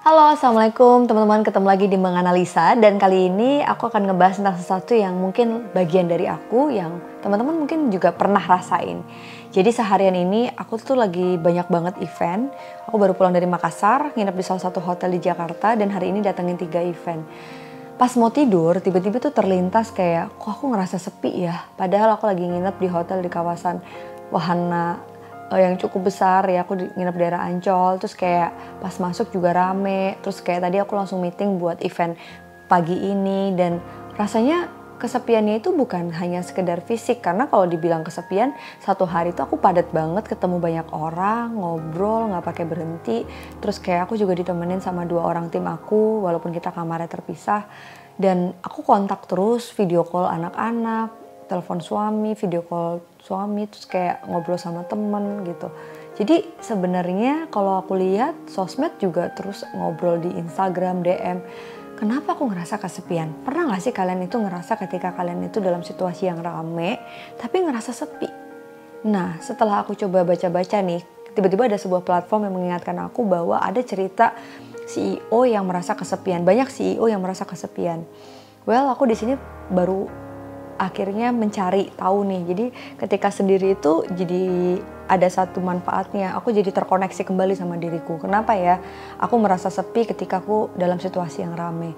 Halo, 0.00 0.32
Assalamualaikum 0.32 1.04
teman-teman, 1.04 1.44
ketemu 1.44 1.66
lagi 1.68 1.84
di 1.84 2.00
Menganalisa 2.00 2.72
dan 2.72 2.96
kali 2.96 3.28
ini 3.28 3.60
aku 3.60 3.92
akan 3.92 4.08
ngebahas 4.08 4.40
tentang 4.40 4.56
sesuatu 4.56 4.96
yang 4.96 5.12
mungkin 5.12 5.68
bagian 5.76 6.08
dari 6.08 6.24
aku 6.24 6.72
yang 6.72 7.04
teman-teman 7.20 7.52
mungkin 7.52 7.92
juga 7.92 8.08
pernah 8.08 8.40
rasain. 8.40 9.04
Jadi 9.52 9.68
seharian 9.68 10.16
ini 10.16 10.48
aku 10.56 10.80
tuh 10.80 10.96
lagi 10.96 11.36
banyak 11.36 11.68
banget 11.68 11.94
event. 12.00 12.48
Aku 12.88 12.96
baru 12.96 13.12
pulang 13.12 13.36
dari 13.36 13.44
Makassar, 13.44 14.16
nginep 14.16 14.40
di 14.40 14.40
salah 14.40 14.64
satu 14.64 14.80
hotel 14.80 15.12
di 15.12 15.20
Jakarta 15.20 15.76
dan 15.76 15.92
hari 15.92 16.16
ini 16.16 16.24
datengin 16.24 16.56
tiga 16.56 16.80
event. 16.80 17.20
Pas 18.00 18.16
mau 18.16 18.32
tidur, 18.32 18.80
tiba-tiba 18.80 19.20
tuh 19.20 19.36
terlintas 19.36 19.92
kayak, 19.92 20.32
kok 20.40 20.48
aku 20.48 20.72
ngerasa 20.72 20.96
sepi 20.96 21.44
ya? 21.44 21.68
Padahal 21.76 22.16
aku 22.16 22.24
lagi 22.24 22.48
nginep 22.48 22.80
di 22.80 22.88
hotel 22.88 23.20
di 23.20 23.28
kawasan 23.28 23.84
Wahana 24.32 24.96
uh, 25.50 25.60
yang 25.60 25.74
cukup 25.76 26.08
besar 26.08 26.46
ya 26.46 26.62
aku 26.62 26.78
di, 26.78 26.86
nginep 26.94 27.16
daerah 27.18 27.42
Ancol 27.50 27.98
terus 27.98 28.14
kayak 28.14 28.80
pas 28.80 28.94
masuk 28.96 29.34
juga 29.34 29.52
rame. 29.52 30.16
Terus 30.22 30.38
kayak 30.40 30.70
tadi 30.70 30.78
aku 30.78 30.94
langsung 30.94 31.18
meeting 31.20 31.58
buat 31.58 31.82
event 31.82 32.14
pagi 32.70 32.94
ini 32.94 33.52
dan 33.58 33.82
rasanya 34.14 34.70
kesepiannya 35.00 35.64
itu 35.64 35.72
bukan 35.72 36.12
hanya 36.12 36.44
sekedar 36.44 36.84
fisik 36.84 37.24
karena 37.24 37.48
kalau 37.48 37.64
dibilang 37.64 38.04
kesepian 38.04 38.52
satu 38.84 39.08
hari 39.08 39.32
itu 39.32 39.40
aku 39.40 39.56
padat 39.56 39.88
banget 39.96 40.28
ketemu 40.28 40.60
banyak 40.60 40.88
orang 40.92 41.56
ngobrol 41.56 42.30
nggak 42.30 42.44
pakai 42.46 42.64
berhenti. 42.68 43.18
Terus 43.58 43.82
kayak 43.82 44.06
aku 44.06 44.14
juga 44.14 44.38
ditemenin 44.38 44.78
sama 44.78 45.02
dua 45.08 45.26
orang 45.26 45.50
tim 45.50 45.66
aku 45.66 46.22
walaupun 46.22 46.54
kita 46.54 46.70
kamarnya 46.70 47.10
terpisah. 47.10 47.66
Dan 48.20 48.52
aku 48.60 48.84
kontak 48.84 49.24
terus 49.24 49.72
video 49.72 50.04
call 50.04 50.28
anak-anak 50.28 51.08
telepon 51.48 51.80
suami, 51.80 52.36
video 52.36 52.62
call 52.62 53.09
suami, 53.24 53.68
terus 53.68 53.86
kayak 53.86 54.24
ngobrol 54.26 54.56
sama 54.60 54.84
temen 54.88 55.44
gitu. 55.44 55.68
Jadi 56.20 56.44
sebenarnya 56.60 57.48
kalau 57.48 57.80
aku 57.80 57.96
lihat 57.96 58.36
sosmed 58.50 58.92
juga 59.00 59.32
terus 59.32 59.64
ngobrol 59.72 60.20
di 60.20 60.28
Instagram, 60.36 61.00
DM. 61.00 61.38
Kenapa 61.96 62.32
aku 62.32 62.48
ngerasa 62.48 62.80
kesepian? 62.80 63.44
Pernah 63.44 63.76
gak 63.76 63.84
sih 63.84 63.92
kalian 63.92 64.24
itu 64.24 64.40
ngerasa 64.40 64.80
ketika 64.80 65.12
kalian 65.12 65.44
itu 65.44 65.60
dalam 65.60 65.84
situasi 65.84 66.32
yang 66.32 66.40
rame, 66.40 66.96
tapi 67.36 67.60
ngerasa 67.60 67.92
sepi? 67.92 68.28
Nah, 69.04 69.36
setelah 69.40 69.84
aku 69.84 69.92
coba 69.96 70.24
baca-baca 70.24 70.80
nih, 70.80 71.04
tiba-tiba 71.36 71.68
ada 71.68 71.76
sebuah 71.76 72.00
platform 72.04 72.48
yang 72.48 72.54
mengingatkan 72.56 72.96
aku 73.04 73.24
bahwa 73.28 73.60
ada 73.60 73.80
cerita 73.84 74.32
CEO 74.88 75.44
yang 75.44 75.68
merasa 75.68 75.92
kesepian. 75.96 76.44
Banyak 76.44 76.68
CEO 76.72 77.04
yang 77.04 77.20
merasa 77.20 77.44
kesepian. 77.44 78.04
Well, 78.68 78.92
aku 78.92 79.08
di 79.08 79.16
sini 79.16 79.36
baru 79.72 80.08
akhirnya 80.80 81.28
mencari 81.28 81.92
tahu 81.92 82.24
nih. 82.24 82.42
Jadi 82.48 82.66
ketika 82.96 83.28
sendiri 83.28 83.76
itu 83.76 84.08
jadi 84.16 84.42
ada 85.10 85.28
satu 85.28 85.60
manfaatnya. 85.60 86.32
Aku 86.40 86.48
jadi 86.48 86.72
terkoneksi 86.72 87.20
kembali 87.28 87.52
sama 87.52 87.76
diriku. 87.76 88.16
Kenapa 88.16 88.56
ya? 88.56 88.80
Aku 89.20 89.36
merasa 89.36 89.68
sepi 89.68 90.08
ketika 90.08 90.40
aku 90.40 90.72
dalam 90.80 90.96
situasi 90.96 91.44
yang 91.44 91.52
rame. 91.52 91.92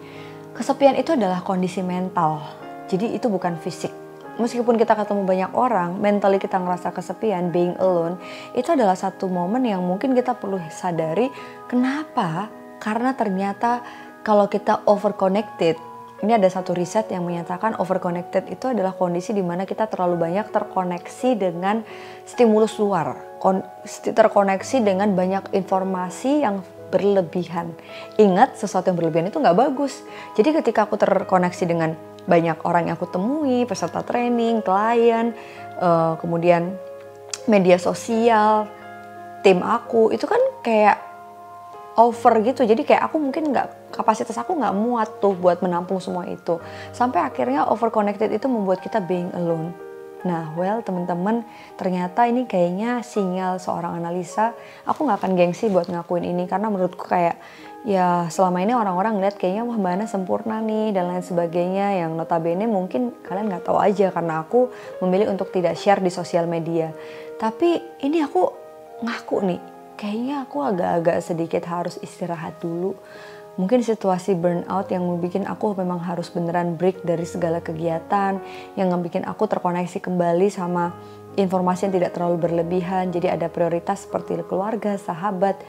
Kesepian 0.59 0.99
itu 0.99 1.15
adalah 1.15 1.47
kondisi 1.47 1.81
mental. 1.81 2.43
Jadi 2.91 3.15
itu 3.15 3.31
bukan 3.31 3.55
fisik. 3.63 3.95
Meskipun 4.41 4.81
kita 4.81 4.97
ketemu 4.97 5.29
banyak 5.29 5.53
orang, 5.53 6.01
mentally 6.01 6.41
kita 6.41 6.57
ngerasa 6.57 6.89
kesepian, 6.97 7.53
being 7.53 7.77
alone, 7.77 8.17
itu 8.57 8.73
adalah 8.73 8.97
satu 8.97 9.29
momen 9.29 9.61
yang 9.69 9.85
mungkin 9.85 10.17
kita 10.17 10.33
perlu 10.41 10.57
sadari. 10.73 11.29
Kenapa? 11.69 12.49
Karena 12.81 13.13
ternyata 13.13 13.85
kalau 14.25 14.49
kita 14.49 14.89
over 14.89 15.13
connected, 15.13 15.77
ini 16.23 16.39
ada 16.39 16.47
satu 16.47 16.71
riset 16.71 17.11
yang 17.11 17.27
menyatakan 17.27 17.75
overconnected 17.83 18.47
itu 18.47 18.71
adalah 18.71 18.95
kondisi 18.95 19.35
di 19.35 19.43
mana 19.43 19.67
kita 19.67 19.91
terlalu 19.91 20.23
banyak 20.23 20.55
terkoneksi 20.55 21.31
dengan 21.35 21.83
stimulus 22.23 22.79
luar, 22.79 23.19
terkoneksi 24.07 24.77
dengan 24.87 25.19
banyak 25.19 25.51
informasi 25.51 26.47
yang 26.47 26.63
berlebihan. 26.95 27.75
Ingat, 28.23 28.55
sesuatu 28.55 28.93
yang 28.93 29.03
berlebihan 29.03 29.35
itu 29.35 29.43
nggak 29.43 29.59
bagus. 29.59 30.07
Jadi 30.39 30.63
ketika 30.63 30.87
aku 30.87 30.95
terkoneksi 30.95 31.65
dengan 31.67 31.99
banyak 32.31 32.63
orang 32.63 32.87
yang 32.87 32.95
aku 32.95 33.11
temui, 33.11 33.67
peserta 33.67 34.07
training, 34.07 34.63
klien, 34.63 35.35
uh, 35.83 36.15
kemudian 36.23 36.79
media 37.51 37.83
sosial, 37.83 38.71
tim 39.43 39.59
aku, 39.59 40.15
itu 40.15 40.31
kan 40.31 40.39
kayak 40.63 41.12
over 41.97 42.33
gitu. 42.41 42.65
Jadi 42.65 42.83
kayak 42.87 43.11
aku 43.11 43.17
mungkin 43.21 43.53
nggak 43.53 43.93
kapasitas 43.93 44.37
aku 44.41 44.57
nggak 44.57 44.75
muat 44.77 45.21
tuh 45.21 45.37
buat 45.37 45.61
menampung 45.61 46.01
semua 46.01 46.25
itu. 46.29 46.59
Sampai 46.95 47.21
akhirnya 47.25 47.69
over 47.69 47.93
connected 47.93 48.33
itu 48.33 48.49
membuat 48.49 48.81
kita 48.81 49.01
being 49.05 49.29
alone. 49.37 49.73
Nah 50.23 50.55
well 50.55 50.81
teman-teman 50.87 51.43
ternyata 51.75 52.31
ini 52.31 52.47
kayaknya 52.47 53.03
sinyal 53.03 53.59
seorang 53.59 53.99
analisa. 53.99 54.55
Aku 54.87 55.05
nggak 55.05 55.19
akan 55.21 55.33
gengsi 55.35 55.69
buat 55.69 55.91
ngakuin 55.91 56.25
ini 56.25 56.47
karena 56.47 56.71
menurutku 56.71 57.05
kayak 57.05 57.37
ya 57.83 58.31
selama 58.31 58.63
ini 58.63 58.79
orang-orang 58.79 59.19
ngeliat 59.19 59.35
kayaknya 59.35 59.67
wah 59.67 59.75
mbak 59.75 59.99
Ana 59.99 60.07
sempurna 60.07 60.63
nih 60.63 60.95
dan 60.95 61.11
lain 61.11 61.27
sebagainya. 61.27 62.07
Yang 62.07 62.11
notabene 62.17 62.65
mungkin 62.71 63.13
kalian 63.27 63.51
nggak 63.51 63.67
tahu 63.67 63.77
aja 63.83 64.15
karena 64.15 64.47
aku 64.47 64.71
memilih 65.05 65.29
untuk 65.29 65.51
tidak 65.51 65.75
share 65.77 66.01
di 66.01 66.09
sosial 66.09 66.47
media. 66.47 66.95
Tapi 67.37 68.01
ini 68.07 68.23
aku 68.23 68.43
ngaku 69.03 69.37
nih 69.43 69.72
kayaknya 70.03 70.43
aku 70.43 70.59
agak-agak 70.67 71.23
sedikit 71.23 71.63
harus 71.71 71.95
istirahat 72.03 72.59
dulu. 72.59 72.99
Mungkin 73.55 73.87
situasi 73.87 74.35
burnout 74.35 74.91
yang 74.91 75.07
membuat 75.07 75.47
aku 75.47 75.79
memang 75.79 76.03
harus 76.03 76.27
beneran 76.35 76.75
break 76.75 77.07
dari 77.07 77.23
segala 77.23 77.63
kegiatan, 77.63 78.43
yang 78.75 78.89
membuat 78.91 79.23
aku 79.23 79.47
terkoneksi 79.47 80.03
kembali 80.03 80.51
sama 80.51 80.91
informasi 81.39 81.87
yang 81.87 81.95
tidak 81.95 82.19
terlalu 82.19 82.43
berlebihan. 82.43 83.15
Jadi 83.15 83.31
ada 83.31 83.47
prioritas 83.47 84.09
seperti 84.09 84.43
keluarga, 84.43 84.99
sahabat. 84.99 85.63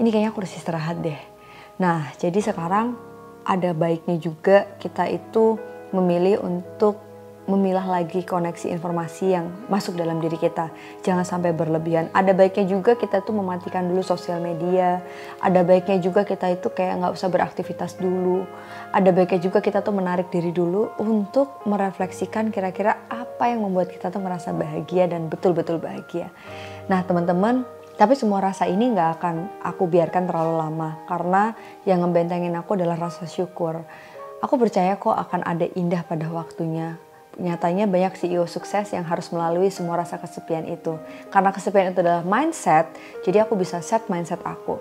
Ini 0.00 0.08
kayaknya 0.08 0.30
aku 0.32 0.40
harus 0.40 0.56
istirahat 0.56 1.04
deh. 1.04 1.20
Nah, 1.76 2.08
jadi 2.16 2.40
sekarang 2.40 2.96
ada 3.44 3.76
baiknya 3.76 4.16
juga 4.16 4.64
kita 4.80 5.10
itu 5.12 5.60
memilih 5.92 6.40
untuk 6.40 6.96
memilah 7.44 7.84
lagi 7.84 8.24
koneksi 8.24 8.72
informasi 8.72 9.36
yang 9.36 9.52
masuk 9.68 10.00
dalam 10.00 10.16
diri 10.20 10.40
kita. 10.40 10.72
Jangan 11.04 11.28
sampai 11.28 11.52
berlebihan. 11.52 12.08
Ada 12.16 12.32
baiknya 12.32 12.64
juga 12.64 12.96
kita 12.96 13.20
tuh 13.20 13.36
mematikan 13.36 13.84
dulu 13.84 14.00
sosial 14.00 14.40
media. 14.40 15.04
Ada 15.44 15.60
baiknya 15.60 16.00
juga 16.00 16.24
kita 16.24 16.56
itu 16.56 16.72
kayak 16.72 17.04
nggak 17.04 17.12
usah 17.12 17.28
beraktivitas 17.28 18.00
dulu. 18.00 18.48
Ada 18.96 19.12
baiknya 19.12 19.40
juga 19.44 19.60
kita 19.60 19.84
tuh 19.84 19.92
menarik 19.92 20.32
diri 20.32 20.50
dulu 20.50 20.96
untuk 20.96 21.60
merefleksikan 21.68 22.48
kira-kira 22.48 23.04
apa 23.12 23.52
yang 23.52 23.60
membuat 23.60 23.92
kita 23.92 24.08
tuh 24.08 24.24
merasa 24.24 24.56
bahagia 24.56 25.04
dan 25.04 25.28
betul-betul 25.28 25.76
bahagia. 25.76 26.32
Nah 26.88 27.04
teman-teman, 27.04 27.68
tapi 28.00 28.16
semua 28.16 28.40
rasa 28.40 28.64
ini 28.64 28.88
nggak 28.90 29.10
akan 29.20 29.34
aku 29.60 29.84
biarkan 29.84 30.24
terlalu 30.26 30.54
lama 30.58 30.96
karena 31.06 31.52
yang 31.84 32.00
ngebentengin 32.00 32.56
aku 32.56 32.74
adalah 32.74 32.96
rasa 32.96 33.28
syukur. 33.28 33.84
Aku 34.40 34.60
percaya 34.60 34.96
kok 35.00 35.14
akan 35.14 35.40
ada 35.44 35.64
indah 35.72 36.04
pada 36.04 36.28
waktunya 36.28 37.00
nyatanya 37.38 37.90
banyak 37.90 38.14
CEO 38.18 38.46
sukses 38.46 38.90
yang 38.94 39.04
harus 39.04 39.30
melalui 39.34 39.68
semua 39.70 40.00
rasa 40.00 40.18
kesepian 40.20 40.66
itu. 40.66 40.98
Karena 41.30 41.50
kesepian 41.50 41.90
itu 41.90 42.00
adalah 42.02 42.22
mindset, 42.22 42.90
jadi 43.26 43.46
aku 43.46 43.58
bisa 43.58 43.82
set 43.82 44.06
mindset 44.06 44.40
aku. 44.46 44.78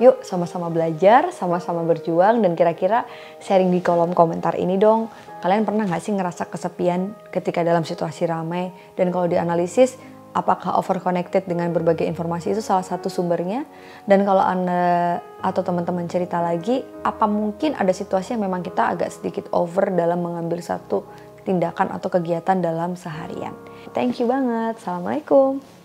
Yuk 0.00 0.24
sama-sama 0.24 0.72
belajar, 0.72 1.30
sama-sama 1.30 1.84
berjuang, 1.84 2.40
dan 2.40 2.56
kira-kira 2.56 3.04
sharing 3.44 3.70
di 3.70 3.84
kolom 3.84 4.16
komentar 4.16 4.56
ini 4.56 4.80
dong. 4.80 5.12
Kalian 5.44 5.62
pernah 5.68 5.84
gak 5.86 6.02
sih 6.02 6.14
ngerasa 6.14 6.48
kesepian 6.48 7.12
ketika 7.30 7.60
dalam 7.62 7.84
situasi 7.84 8.26
ramai? 8.26 8.72
Dan 8.96 9.12
kalau 9.12 9.28
dianalisis, 9.28 10.00
apakah 10.32 10.80
overconnected 10.80 11.44
dengan 11.44 11.70
berbagai 11.76 12.08
informasi 12.08 12.56
itu 12.56 12.64
salah 12.64 12.82
satu 12.82 13.12
sumbernya? 13.12 13.68
Dan 14.08 14.24
kalau 14.24 14.40
Anda 14.40 15.20
atau 15.44 15.60
teman-teman 15.60 16.08
cerita 16.08 16.40
lagi, 16.40 16.80
apa 17.04 17.28
mungkin 17.28 17.76
ada 17.76 17.92
situasi 17.92 18.34
yang 18.34 18.48
memang 18.48 18.64
kita 18.64 18.96
agak 18.96 19.12
sedikit 19.12 19.46
over 19.52 19.92
dalam 19.92 20.24
mengambil 20.24 20.64
satu 20.64 21.04
tindakan 21.42 21.90
atau 21.92 22.08
kegiatan 22.08 22.58
dalam 22.62 22.94
seharian. 22.94 23.54
Thank 23.92 24.22
you 24.22 24.30
banget. 24.30 24.78
Assalamualaikum. 24.78 25.81